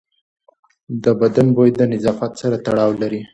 [1.03, 3.21] د بدن بوی د نظافت سره تړاو لري.